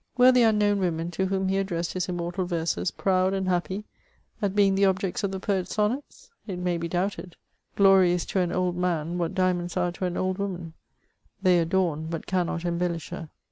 [0.17, 3.83] Were the unknown women to whom he addressed his immortal verses proud and happy
[4.41, 6.31] at being the objects of the poet's sonnets?
[6.47, 7.35] It may be doubted;
[7.75, 10.73] glory is to an old man, what diamonds axe to an old woman:
[11.43, 13.15] they adorn, but cannot embellish her.
[13.17, 13.29] CHATEAUBRIAND.